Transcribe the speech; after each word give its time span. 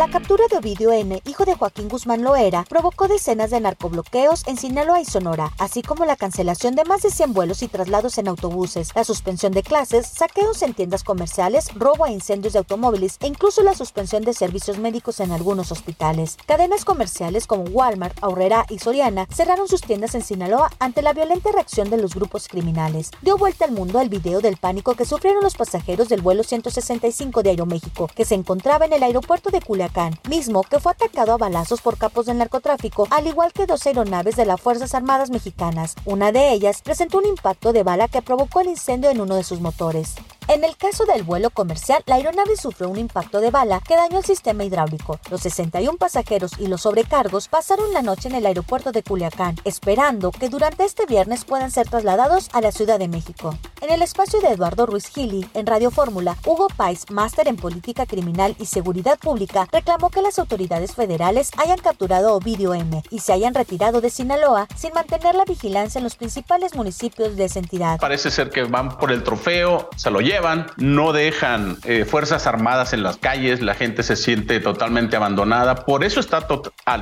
La 0.00 0.08
captura 0.08 0.46
de 0.50 0.56
Ovidio 0.56 0.92
N., 0.92 1.20
hijo 1.26 1.44
de 1.44 1.54
Joaquín 1.54 1.90
Guzmán 1.90 2.24
Loera, 2.24 2.64
provocó 2.66 3.06
decenas 3.06 3.50
de 3.50 3.60
narcobloqueos 3.60 4.46
en 4.46 4.56
Sinaloa 4.56 5.02
y 5.02 5.04
Sonora, 5.04 5.52
así 5.58 5.82
como 5.82 6.06
la 6.06 6.16
cancelación 6.16 6.74
de 6.74 6.86
más 6.86 7.02
de 7.02 7.10
100 7.10 7.34
vuelos 7.34 7.62
y 7.62 7.68
traslados 7.68 8.16
en 8.16 8.26
autobuses, 8.26 8.92
la 8.94 9.04
suspensión 9.04 9.52
de 9.52 9.62
clases, 9.62 10.06
saqueos 10.06 10.62
en 10.62 10.72
tiendas 10.72 11.04
comerciales, 11.04 11.66
robo 11.74 12.06
a 12.06 12.10
incendios 12.10 12.54
de 12.54 12.60
automóviles 12.60 13.18
e 13.20 13.26
incluso 13.26 13.62
la 13.62 13.74
suspensión 13.74 14.22
de 14.22 14.32
servicios 14.32 14.78
médicos 14.78 15.20
en 15.20 15.32
algunos 15.32 15.70
hospitales. 15.70 16.38
Cadenas 16.46 16.86
comerciales 16.86 17.46
como 17.46 17.64
Walmart, 17.64 18.16
Aurrera 18.22 18.64
y 18.70 18.78
Soriana 18.78 19.26
cerraron 19.30 19.68
sus 19.68 19.82
tiendas 19.82 20.14
en 20.14 20.22
Sinaloa 20.22 20.70
ante 20.78 21.02
la 21.02 21.12
violenta 21.12 21.52
reacción 21.52 21.90
de 21.90 21.98
los 21.98 22.14
grupos 22.14 22.48
criminales. 22.48 23.10
Dio 23.20 23.36
vuelta 23.36 23.66
al 23.66 23.72
mundo 23.72 24.00
el 24.00 24.08
video 24.08 24.40
del 24.40 24.56
pánico 24.56 24.94
que 24.94 25.04
sufrieron 25.04 25.44
los 25.44 25.56
pasajeros 25.56 26.08
del 26.08 26.22
vuelo 26.22 26.42
165 26.42 27.42
de 27.42 27.50
Aeroméxico, 27.50 28.06
que 28.06 28.24
se 28.24 28.34
encontraba 28.34 28.86
en 28.86 28.94
el 28.94 29.02
aeropuerto 29.02 29.50
de 29.50 29.60
Culiacán 29.60 29.89
mismo 30.28 30.62
que 30.62 30.78
fue 30.78 30.92
atacado 30.92 31.32
a 31.32 31.38
balazos 31.38 31.80
por 31.80 31.98
capos 31.98 32.26
del 32.26 32.38
narcotráfico, 32.38 33.06
al 33.10 33.26
igual 33.26 33.52
que 33.52 33.66
dos 33.66 33.86
aeronaves 33.86 34.36
de 34.36 34.46
las 34.46 34.60
Fuerzas 34.60 34.94
Armadas 34.94 35.30
mexicanas. 35.30 35.96
Una 36.04 36.32
de 36.32 36.52
ellas 36.52 36.82
presentó 36.82 37.18
un 37.18 37.26
impacto 37.26 37.72
de 37.72 37.82
bala 37.82 38.08
que 38.08 38.22
provocó 38.22 38.60
el 38.60 38.68
incendio 38.68 39.10
en 39.10 39.20
uno 39.20 39.36
de 39.36 39.44
sus 39.44 39.60
motores. 39.60 40.14
En 40.50 40.64
el 40.64 40.76
caso 40.76 41.04
del 41.04 41.22
vuelo 41.22 41.50
comercial, 41.50 42.02
la 42.06 42.16
aeronave 42.16 42.56
sufrió 42.56 42.88
un 42.88 42.98
impacto 42.98 43.40
de 43.40 43.52
bala 43.52 43.80
que 43.86 43.94
dañó 43.94 44.18
el 44.18 44.24
sistema 44.24 44.64
hidráulico. 44.64 45.20
Los 45.30 45.42
61 45.42 45.96
pasajeros 45.96 46.54
y 46.58 46.66
los 46.66 46.80
sobrecargos 46.80 47.46
pasaron 47.46 47.92
la 47.92 48.02
noche 48.02 48.28
en 48.28 48.34
el 48.34 48.44
aeropuerto 48.44 48.90
de 48.90 49.04
Culiacán, 49.04 49.54
esperando 49.64 50.32
que 50.32 50.48
durante 50.48 50.84
este 50.84 51.06
viernes 51.06 51.44
puedan 51.44 51.70
ser 51.70 51.88
trasladados 51.88 52.48
a 52.52 52.60
la 52.60 52.72
Ciudad 52.72 52.98
de 52.98 53.06
México. 53.06 53.56
En 53.80 53.90
el 53.90 54.02
espacio 54.02 54.40
de 54.40 54.48
Eduardo 54.48 54.86
Ruiz 54.86 55.06
Gili, 55.06 55.48
en 55.54 55.66
Radio 55.66 55.92
Fórmula, 55.92 56.36
Hugo 56.44 56.66
Pais, 56.76 57.08
máster 57.12 57.46
en 57.46 57.54
política 57.54 58.04
criminal 58.04 58.56
y 58.58 58.66
seguridad 58.66 59.20
pública, 59.20 59.68
reclamó 59.70 60.10
que 60.10 60.20
las 60.20 60.40
autoridades 60.40 60.96
federales 60.96 61.52
hayan 61.58 61.78
capturado 61.78 62.30
a 62.30 62.32
Ovidio 62.32 62.74
M 62.74 63.04
y 63.08 63.20
se 63.20 63.32
hayan 63.32 63.54
retirado 63.54 64.00
de 64.00 64.10
Sinaloa 64.10 64.66
sin 64.74 64.94
mantener 64.94 65.36
la 65.36 65.44
vigilancia 65.44 66.00
en 66.00 66.04
los 66.04 66.16
principales 66.16 66.74
municipios 66.74 67.36
de 67.36 67.44
esa 67.44 67.60
entidad. 67.60 68.00
Parece 68.00 68.32
ser 68.32 68.50
que 68.50 68.64
van 68.64 68.98
por 68.98 69.12
el 69.12 69.22
trofeo, 69.22 69.88
se 69.94 70.10
lo 70.10 70.20
llevan 70.20 70.39
no 70.76 71.12
dejan 71.12 71.76
eh, 71.84 72.04
fuerzas 72.04 72.46
armadas 72.46 72.92
en 72.92 73.02
las 73.02 73.16
calles, 73.16 73.60
la 73.60 73.74
gente 73.74 74.02
se 74.02 74.16
siente 74.16 74.60
totalmente 74.60 75.16
abandonada, 75.16 75.84
por 75.84 76.04
eso 76.04 76.20
está 76.20 76.46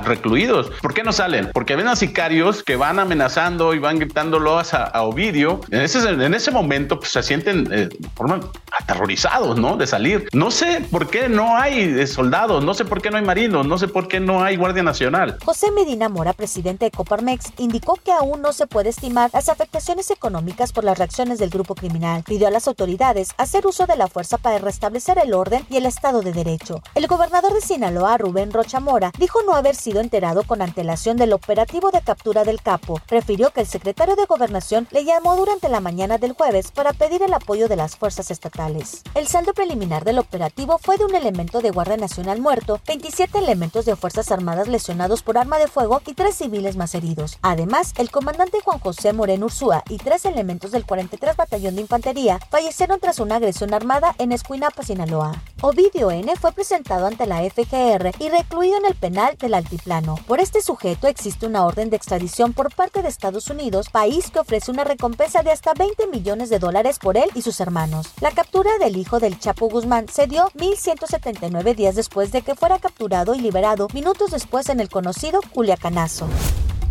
recluidos. 0.03 0.71
¿Por 0.81 0.93
qué 0.93 1.03
no 1.03 1.11
salen? 1.11 1.49
Porque 1.53 1.75
ven 1.75 1.87
a 1.87 1.95
sicarios 1.95 2.63
que 2.63 2.75
van 2.75 2.99
amenazando 2.99 3.73
y 3.73 3.79
van 3.79 3.99
gritándolo 3.99 4.59
a, 4.59 4.61
a 4.61 5.01
Ovidio. 5.03 5.61
En 5.71 5.81
ese, 5.81 6.07
en 6.09 6.33
ese 6.33 6.51
momento 6.51 6.99
pues, 6.99 7.11
se 7.11 7.23
sienten 7.23 7.67
eh, 7.71 7.89
aterrorizados, 8.79 9.57
¿no? 9.57 9.77
De 9.77 9.87
salir. 9.87 10.27
No 10.33 10.51
sé 10.51 10.85
por 10.91 11.09
qué 11.09 11.29
no 11.29 11.57
hay 11.57 11.81
eh, 11.81 12.07
soldados, 12.07 12.63
no 12.63 12.73
sé 12.73 12.85
por 12.85 13.01
qué 13.01 13.09
no 13.09 13.17
hay 13.17 13.23
marinos, 13.23 13.65
no 13.65 13.77
sé 13.77 13.87
por 13.87 14.07
qué 14.07 14.19
no 14.19 14.43
hay 14.43 14.55
Guardia 14.55 14.83
Nacional. 14.83 15.37
José 15.43 15.71
Medina 15.71 16.09
Mora, 16.09 16.33
presidente 16.33 16.85
de 16.85 16.91
Coparmex, 16.91 17.53
indicó 17.57 17.95
que 18.03 18.11
aún 18.11 18.41
no 18.41 18.53
se 18.53 18.67
puede 18.67 18.89
estimar 18.89 19.29
las 19.33 19.49
afectaciones 19.49 20.11
económicas 20.11 20.71
por 20.71 20.83
las 20.83 20.97
reacciones 20.97 21.39
del 21.39 21.49
grupo 21.49 21.75
criminal. 21.75 22.23
Pidió 22.25 22.47
a 22.47 22.51
las 22.51 22.67
autoridades 22.67 23.28
hacer 23.37 23.67
uso 23.67 23.85
de 23.85 23.95
la 23.95 24.07
fuerza 24.07 24.37
para 24.37 24.57
restablecer 24.57 25.17
el 25.19 25.33
orden 25.33 25.65
y 25.69 25.77
el 25.77 25.85
Estado 25.85 26.21
de 26.21 26.33
Derecho. 26.33 26.81
El 26.95 27.07
gobernador 27.07 27.53
de 27.53 27.61
Sinaloa, 27.61 28.17
Rubén 28.17 28.51
Rocha 28.51 28.79
Mora, 28.79 29.11
dijo 29.17 29.41
no 29.43 29.55
haber 29.55 29.75
sido 29.75 30.01
enterado 30.01 30.43
con 30.43 30.61
antelación 30.61 31.17
del 31.17 31.33
operativo 31.33 31.91
de 31.91 32.01
captura 32.01 32.43
del 32.43 32.61
capo. 32.61 32.99
Refirió 33.07 33.51
que 33.51 33.61
el 33.61 33.67
secretario 33.67 34.15
de 34.15 34.25
Gobernación 34.25 34.87
le 34.91 35.05
llamó 35.05 35.35
durante 35.35 35.69
la 35.69 35.79
mañana 35.79 36.17
del 36.17 36.33
jueves 36.33 36.71
para 36.71 36.93
pedir 36.93 37.23
el 37.23 37.33
apoyo 37.33 37.67
de 37.67 37.75
las 37.75 37.95
fuerzas 37.95 38.31
estatales. 38.31 39.01
El 39.15 39.27
saldo 39.27 39.53
preliminar 39.53 40.05
del 40.05 40.19
operativo 40.19 40.77
fue 40.77 40.97
de 40.97 41.05
un 41.05 41.15
elemento 41.15 41.61
de 41.61 41.71
Guardia 41.71 41.97
Nacional 41.97 42.39
muerto, 42.39 42.79
27 42.87 43.37
elementos 43.37 43.85
de 43.85 43.95
Fuerzas 43.95 44.31
Armadas 44.31 44.67
lesionados 44.67 45.23
por 45.23 45.37
arma 45.37 45.57
de 45.57 45.67
fuego 45.67 46.01
y 46.05 46.13
tres 46.13 46.35
civiles 46.35 46.77
más 46.77 46.93
heridos. 46.95 47.37
Además, 47.41 47.93
el 47.97 48.11
comandante 48.11 48.59
Juan 48.63 48.79
José 48.79 49.13
Moreno 49.13 49.47
Ursúa 49.47 49.83
y 49.89 49.97
tres 49.97 50.25
elementos 50.25 50.71
del 50.71 50.85
43 50.85 51.35
Batallón 51.35 51.75
de 51.75 51.81
Infantería 51.81 52.39
fallecieron 52.51 52.99
tras 52.99 53.08
una 53.17 53.37
agresión 53.37 53.73
armada 53.73 54.13
en 54.19 54.31
Escuinapa, 54.31 54.83
Sinaloa. 54.83 55.41
Ovidio 55.61 56.11
N. 56.11 56.31
fue 56.35 56.51
presentado 56.51 57.07
ante 57.07 57.25
la 57.25 57.41
FGR 57.41 58.11
y 58.19 58.29
recluido 58.29 58.77
en 58.77 58.85
el 58.85 58.93
penal 58.93 59.35
del 59.39 59.55
Altiplano. 59.55 60.15
Por 60.27 60.39
este 60.39 60.61
sujeto 60.61 61.07
existe 61.07 61.47
una 61.47 61.65
orden 61.65 61.89
de 61.89 61.95
extradición 61.95 62.53
por 62.53 62.73
parte 62.73 63.01
de 63.01 63.09
Estados 63.09 63.49
Unidos, 63.49 63.89
país 63.89 64.29
que 64.29 64.39
ofrece 64.39 64.69
una 64.69 64.83
recompensa 64.83 65.41
de 65.41 65.51
hasta 65.51 65.73
20 65.73 66.05
millones 66.07 66.51
de 66.51 66.59
dólares 66.59 66.99
por 66.99 67.17
él 67.17 67.31
y 67.33 67.41
sus 67.41 67.59
hermanos. 67.59 68.09
La 68.21 68.29
captura 68.29 68.69
del 68.79 68.95
hijo 68.95 69.19
del 69.19 69.39
Chapo 69.39 69.69
Guzmán 69.69 70.07
se 70.07 70.27
dio 70.27 70.51
1179 70.53 71.73
días 71.73 71.95
después 71.95 72.31
de 72.31 72.43
que 72.43 72.53
fuera 72.53 72.77
capturado 72.77 73.33
y 73.33 73.39
liberado 73.39 73.87
minutos 73.91 74.29
después 74.29 74.69
en 74.69 74.79
el 74.79 74.89
conocido 74.89 75.41
Culiacanazo. 75.53 76.27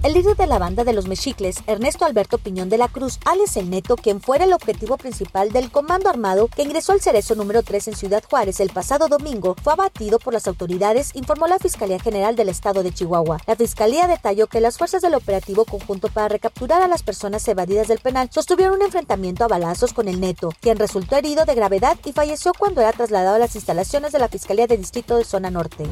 El 0.05 0.13
líder 0.13 0.37
de 0.37 0.47
la 0.47 0.61
banda 0.61 0.85
de 0.85 0.93
los 0.93 1.09
Mexicles, 1.09 1.57
Ernesto 1.67 2.05
Alberto 2.05 2.39
Piñón 2.39 2.69
de 2.69 2.79
la 2.79 2.87
Cruz, 2.87 3.19
alias 3.25 3.57
El 3.57 3.69
Neto, 3.69 3.97
quien 3.97 4.21
fuera 4.21 4.45
el 4.45 4.53
objetivo 4.53 4.97
principal 4.97 5.51
del 5.51 5.73
comando 5.73 6.09
armado 6.09 6.47
que 6.47 6.63
ingresó 6.63 6.93
al 6.93 7.01
cerezo 7.01 7.35
número 7.35 7.65
3 7.65 7.89
en 7.89 7.97
Ciudad 7.97 8.23
Juárez 8.31 8.61
el 8.61 8.71
pasado 8.71 9.09
domingo, 9.09 9.57
fue 9.61 9.73
abatido 9.73 10.21
por 10.21 10.33
las 10.33 10.47
autoridades, 10.47 11.17
informó 11.17 11.49
la 11.49 11.59
Fiscalía 11.59 11.99
General 11.99 12.37
del 12.37 12.49
Estado 12.49 12.85
de 12.85 12.93
Chihuahua. 12.93 13.39
La 13.49 13.57
Fiscalía 13.57 14.07
detalló 14.07 14.47
que 14.47 14.61
las 14.61 14.79
fuerzas 14.79 15.03
del 15.03 15.15
operativo 15.15 15.65
conjunto 15.65 16.07
para 16.07 16.29
recapturar 16.29 16.81
a 16.81 16.89
las 16.89 17.03
personas 17.03 17.47
evadidas 17.49 17.89
del 17.89 17.99
penal 17.99 18.31
sostuvieron 18.33 18.77
un 18.77 18.83
enfrentamiento 18.83 19.43
a 19.43 19.49
balazos 19.49 19.93
con 19.93 20.07
El 20.07 20.21
Neto, 20.21 20.51
quien 20.61 20.79
resultó 20.79 21.17
herido 21.17 21.45
de 21.45 21.57
gravedad 21.57 21.99
y 22.05 22.13
falleció 22.13 22.53
cuando 22.57 22.81
era 22.83 22.93
trasladado 22.93 23.35
a 23.35 23.41
las 23.41 23.57
instalaciones 23.57 24.13
de 24.13 24.21
la 24.21 24.29
Fiscalía 24.29 24.69
de 24.69 24.77
Distrito 24.77 25.17
de 25.17 25.25
Zona 25.25 25.51
Norte. 25.51 25.87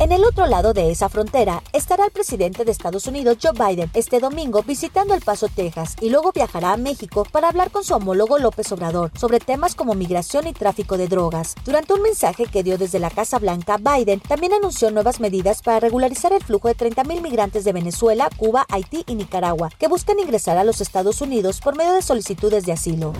En 0.00 0.12
el 0.12 0.24
otro 0.24 0.46
lado 0.46 0.72
de 0.72 0.90
esa 0.90 1.10
frontera 1.10 1.62
estará 1.74 2.06
el 2.06 2.10
presidente 2.10 2.64
de 2.64 2.72
Estados 2.72 3.06
Unidos, 3.06 3.36
Joe 3.42 3.52
Biden, 3.52 3.90
este 3.92 4.18
domingo 4.18 4.62
visitando 4.62 5.12
El 5.12 5.20
Paso, 5.20 5.48
Texas, 5.54 5.94
y 6.00 6.08
luego 6.08 6.32
viajará 6.32 6.72
a 6.72 6.78
México 6.78 7.26
para 7.30 7.48
hablar 7.48 7.70
con 7.70 7.84
su 7.84 7.92
homólogo 7.92 8.38
López 8.38 8.72
Obrador 8.72 9.10
sobre 9.14 9.40
temas 9.40 9.74
como 9.74 9.92
migración 9.92 10.46
y 10.46 10.54
tráfico 10.54 10.96
de 10.96 11.06
drogas. 11.06 11.54
Durante 11.66 11.92
un 11.92 12.00
mensaje 12.00 12.46
que 12.46 12.62
dio 12.62 12.78
desde 12.78 12.98
la 12.98 13.10
Casa 13.10 13.38
Blanca, 13.38 13.76
Biden 13.76 14.20
también 14.20 14.54
anunció 14.54 14.90
nuevas 14.90 15.20
medidas 15.20 15.60
para 15.60 15.80
regularizar 15.80 16.32
el 16.32 16.42
flujo 16.42 16.68
de 16.68 16.78
30.000 16.78 17.20
migrantes 17.20 17.64
de 17.64 17.74
Venezuela, 17.74 18.30
Cuba, 18.38 18.64
Haití 18.70 19.04
y 19.06 19.16
Nicaragua, 19.16 19.68
que 19.78 19.88
buscan 19.88 20.18
ingresar 20.18 20.56
a 20.56 20.64
los 20.64 20.80
Estados 20.80 21.20
Unidos 21.20 21.60
por 21.60 21.76
medio 21.76 21.92
de 21.92 22.00
solicitudes 22.00 22.64
de 22.64 22.72
asilo. 22.72 23.12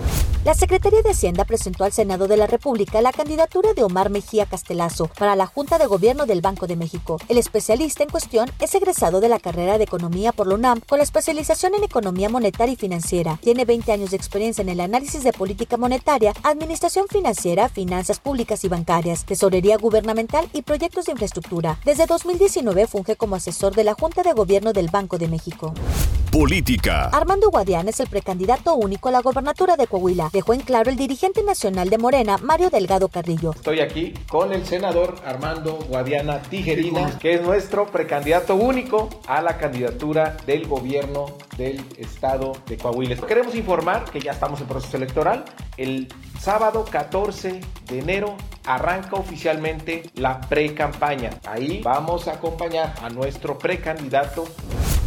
La 0.43 0.55
Secretaría 0.55 1.03
de 1.03 1.11
Hacienda 1.11 1.45
presentó 1.45 1.83
al 1.83 1.91
Senado 1.91 2.27
de 2.27 2.37
la 2.37 2.47
República 2.47 2.99
la 3.03 3.13
candidatura 3.13 3.75
de 3.75 3.83
Omar 3.83 4.09
Mejía 4.09 4.47
Castelazo 4.47 5.05
para 5.05 5.35
la 5.35 5.45
Junta 5.45 5.77
de 5.77 5.85
Gobierno 5.85 6.25
del 6.25 6.41
Banco 6.41 6.65
de 6.65 6.70
México. 6.75 7.17
El 7.29 7.37
especialista 7.37 8.03
en 8.03 8.09
cuestión 8.09 8.49
es 8.59 8.73
egresado 8.75 9.21
de 9.21 9.29
la 9.29 9.39
carrera 9.39 9.77
de 9.77 9.83
Economía 9.83 10.31
por 10.31 10.47
la 10.47 10.55
UNAM 10.55 10.81
con 10.81 10.97
la 10.97 11.03
especialización 11.03 11.75
en 11.75 11.83
Economía 11.83 12.29
Monetaria 12.29 12.73
y 12.73 12.77
Financiera. 12.77 13.39
Tiene 13.41 13.65
20 13.65 13.91
años 13.91 14.11
de 14.11 14.17
experiencia 14.17 14.61
en 14.61 14.69
el 14.69 14.79
análisis 14.79 15.23
de 15.23 15.33
política 15.33 15.77
monetaria, 15.77 16.33
administración 16.43 17.07
financiera, 17.07 17.69
finanzas 17.69 18.19
públicas 18.19 18.63
y 18.63 18.67
bancarias, 18.69 19.25
tesorería 19.25 19.77
gubernamental 19.77 20.49
y 20.53 20.61
proyectos 20.61 21.05
de 21.05 21.13
infraestructura. 21.13 21.79
Desde 21.85 22.05
2019 22.05 22.87
funge 22.87 23.15
como 23.15 23.35
asesor 23.35 23.75
de 23.75 23.83
la 23.83 23.93
Junta 23.93 24.23
de 24.23 24.33
Gobierno 24.33 24.73
del 24.73 24.89
Banco 24.89 25.17
de 25.17 25.27
México. 25.27 25.73
Política. 26.31 27.09
Armando 27.09 27.49
Guadiana 27.49 27.89
es 27.89 27.99
el 27.99 28.07
precandidato 28.07 28.73
único 28.75 29.09
a 29.09 29.11
la 29.11 29.21
gobernatura 29.21 29.75
de 29.75 29.85
Coahuila. 29.85 30.29
Dejó 30.31 30.53
en 30.53 30.61
claro 30.61 30.89
el 30.89 30.95
dirigente 30.95 31.43
nacional 31.43 31.89
de 31.89 31.97
Morena, 31.97 32.37
Mario 32.37 32.69
Delgado 32.69 33.09
Carrillo. 33.09 33.51
Estoy 33.51 33.81
aquí 33.81 34.13
con 34.29 34.53
el 34.53 34.65
senador 34.65 35.15
Armando 35.25 35.77
Guadiana 35.89 36.41
Tijerina, 36.61 37.17
que 37.17 37.33
es 37.33 37.41
nuestro 37.41 37.87
precandidato 37.87 38.55
único 38.55 39.09
a 39.25 39.41
la 39.41 39.57
candidatura 39.57 40.37
del 40.45 40.67
gobierno 40.67 41.25
del 41.57 41.83
estado 41.97 42.53
de 42.67 42.77
Coahuila. 42.77 43.15
Queremos 43.15 43.55
informar 43.55 44.05
que 44.05 44.19
ya 44.19 44.31
estamos 44.33 44.61
en 44.61 44.67
proceso 44.67 44.97
electoral. 44.97 45.43
El 45.77 46.07
sábado 46.39 46.85
14 46.85 47.61
de 47.87 47.99
enero 47.99 48.35
arranca 48.65 49.15
oficialmente 49.15 50.03
la 50.13 50.39
pre-campaña. 50.41 51.31
Ahí 51.47 51.81
vamos 51.83 52.27
a 52.27 52.33
acompañar 52.33 52.93
a 53.01 53.09
nuestro 53.09 53.57
precandidato 53.57 54.45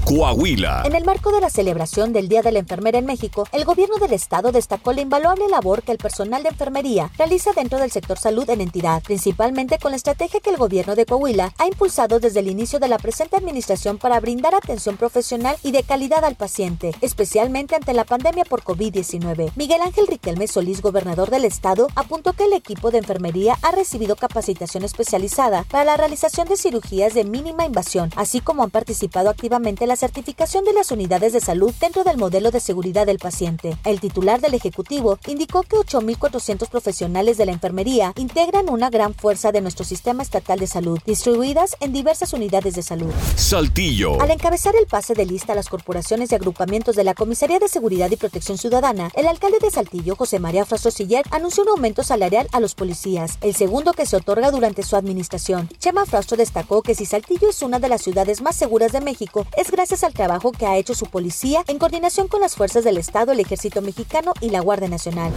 Coahuila. 0.05 0.83
En 0.85 0.95
el 0.95 1.05
marco 1.05 1.33
de 1.33 1.41
la 1.41 1.49
celebración 1.49 2.13
del 2.13 2.29
Día 2.29 2.43
de 2.43 2.53
la 2.53 2.59
Enfermera 2.59 2.99
en 2.99 3.07
México, 3.07 3.49
el 3.53 3.65
gobierno 3.65 3.97
del 3.97 4.13
estado 4.13 4.53
destacó 4.53 4.93
la 4.93 5.01
invaluable 5.01 5.49
labor 5.49 5.83
que 5.83 5.93
el 5.93 5.99
personal 5.99 6.43
de 6.43 6.51
enfermería 6.51 7.11
realiza 7.17 7.53
dentro 7.53 7.79
del 7.79 7.91
sector 7.91 8.19
salud 8.19 8.49
en 8.51 8.61
entidad, 8.61 9.03
principalmente 9.03 9.79
con 9.79 9.93
la 9.93 9.97
estrategia 9.97 10.41
que 10.41 10.51
el 10.51 10.59
gobierno 10.59 10.95
de 10.95 11.07
Coahuila 11.07 11.55
ha 11.59 11.67
impulsado 11.67 12.21
desde 12.21 12.41
el 12.41 12.49
inicio 12.49 12.81
de 12.81 12.89
la 12.89 12.99
presente 12.99 13.37
administración 13.37 13.97
para 13.97 14.21
brindar 14.21 14.55
atención 14.55 14.99
profesional 14.99 15.57
y 15.63 15.71
de 15.71 15.83
calidad 15.85 16.23
al 16.23 16.37
paciente, 16.37 16.95
especialmente 17.01 17.75
ante 17.75 17.95
la 17.95 18.05
pandemia 18.05 18.45
por 18.45 18.63
COVID-19. 18.63 19.53
Miguel 19.57 19.81
Ángel 19.81 20.07
Riquelme 20.07 20.49
Solís, 20.49 20.83
gobernador 20.83 21.31
del 21.31 21.47
estado, 21.47 21.87
apuntó 21.95 22.35
que 22.35 22.45
el 22.45 22.53
equipo 22.53 22.91
de 22.91 22.99
enfermería 22.99 23.57
ha 23.63 23.73
recibido 23.73 24.17
capacitación 24.17 24.85
especializada 24.85 25.65
para 25.71 25.85
la 25.85 25.97
realización 25.97 26.47
de 26.47 26.59
cirugías 26.59 27.15
de 27.15 27.25
mínima 27.25 27.65
invasión, 27.65 28.11
así 28.17 28.41
como 28.41 28.65
han 28.65 28.71
participado 28.71 29.31
activamente 29.31 29.87
las 29.87 29.94
la 29.94 29.94
certificación 29.97 30.65
de 30.65 30.73
las 30.73 30.91
unidades 30.91 31.33
de 31.33 31.41
salud 31.41 31.73
dentro 31.81 32.05
del 32.05 32.17
modelo 32.17 32.51
de 32.51 32.61
seguridad 32.61 33.07
del 33.07 33.19
paciente. 33.19 33.77
El 33.85 34.01
titular 34.01 34.41
del 34.41 34.55
Ejecutivo 34.55 35.19
indicó 35.27 35.63
que 35.63 35.77
8.400 35.77 36.69
profesionales 36.69 37.37
de 37.37 37.47
la 37.47 37.53
enfermería 37.53 38.13
integran 38.17 38.69
una 38.69 38.91
gran 38.91 39.15
fuerza 39.15 39.53
de 39.53 39.61
nuestro 39.61 39.85
sistema 39.85 40.23
estatal 40.23 40.59
de 40.59 40.67
salud, 40.67 40.99
distribuidas 41.07 41.77
en 41.81 41.93
diversas 41.93 42.33
unidades 42.33 42.75
de 42.75 42.83
salud. 42.83 43.13
Saltillo. 43.37 44.21
Al 44.21 44.31
encabezar 44.31 44.75
el 44.77 44.87
pase 44.87 45.15
de 45.15 45.27
lista 45.27 45.53
a 45.53 45.57
las 45.57 45.69
corporaciones 45.69 46.33
y 46.33 46.35
agrupamientos 46.35 46.97
de 46.97 47.05
la 47.05 47.15
Comisaría 47.15 47.59
de 47.59 47.69
Seguridad 47.69 48.11
y 48.11 48.17
Protección 48.17 48.59
Ciudadana, 48.59 49.11
el 49.15 49.27
alcalde 49.27 49.59
de 49.61 49.71
Saltillo, 49.71 50.17
José 50.17 50.39
María 50.39 50.65
Frastro-Siller, 50.65 51.25
anunció 51.31 51.63
un 51.63 51.71
aumento 51.71 52.03
salarial 52.03 52.49
a 52.53 52.61
los 52.61 52.75
policías, 52.75 53.39
el 53.41 53.55
segundo 53.55 53.93
que 53.93 54.07
se 54.07 54.17
otorga 54.17 54.51
durante 54.51 54.83
su 54.83 54.97
administración. 54.97 55.69
Chema 55.79 56.07
Frastro 56.07 56.37
destacó 56.37 56.83
que 56.83 56.95
si 56.95 57.07
Saltillo 57.07 57.51
es 57.51 57.63
una 57.63 57.79
de 57.79 57.89
las 57.89 58.03
ciudades 58.03 58.43
más 58.43 58.57
seguras 58.57 58.93
de 58.93 59.01
México, 59.01 59.47
es 59.57 59.71
gracias 59.85 60.03
al 60.03 60.15
trabajo 60.15 60.51
que 60.51 60.65
ha 60.65 60.79
hecho 60.79 60.95
su 60.95 61.05
policía 61.05 61.63
en 61.67 61.79
coordinación 61.79 62.27
con 62.27 62.41
las 62.41 62.57
fuerzas 62.57 62.85
del 62.85 62.97
Estado, 62.97 63.33
el 63.33 63.41
Ejército 63.41 63.83
Mexicano 63.83 64.33
y 64.41 64.49
la 64.49 64.61
Guardia 64.61 64.89
Nacional. 64.89 65.31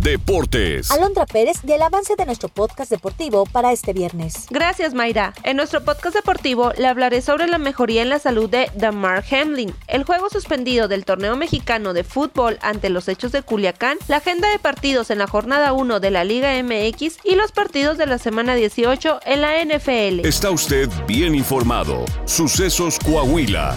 Deportes. 0.00 0.92
Alondra 0.92 1.26
Pérez 1.26 1.58
y 1.66 1.72
el 1.72 1.82
avance 1.82 2.14
de 2.16 2.24
nuestro 2.24 2.48
podcast 2.48 2.90
deportivo 2.90 3.46
para 3.46 3.72
este 3.72 3.92
viernes. 3.92 4.46
Gracias, 4.48 4.94
Mayra. 4.94 5.34
En 5.42 5.56
nuestro 5.56 5.84
podcast 5.84 6.14
deportivo 6.14 6.72
le 6.78 6.86
hablaré 6.86 7.20
sobre 7.20 7.48
la 7.48 7.58
mejoría 7.58 8.02
en 8.02 8.08
la 8.08 8.20
salud 8.20 8.48
de 8.48 8.70
Damar 8.76 9.24
Hamlin, 9.30 9.74
el 9.88 10.04
juego 10.04 10.30
suspendido 10.30 10.86
del 10.86 11.04
torneo 11.04 11.36
mexicano 11.36 11.94
de 11.94 12.04
fútbol 12.04 12.58
ante 12.62 12.90
los 12.90 13.08
hechos 13.08 13.32
de 13.32 13.42
Culiacán, 13.42 13.98
la 14.06 14.18
agenda 14.18 14.48
de 14.50 14.60
partidos 14.60 15.10
en 15.10 15.18
la 15.18 15.26
jornada 15.26 15.72
1 15.72 15.98
de 15.98 16.10
la 16.12 16.22
Liga 16.22 16.52
MX 16.62 17.18
y 17.24 17.34
los 17.34 17.50
partidos 17.50 17.98
de 17.98 18.06
la 18.06 18.18
semana 18.18 18.54
18 18.54 19.20
en 19.26 19.40
la 19.40 19.64
NFL. 19.64 20.24
Está 20.26 20.50
usted 20.50 20.88
bien 21.08 21.34
informado. 21.34 22.04
Sucesos 22.24 22.98
Coahuila. 23.00 23.76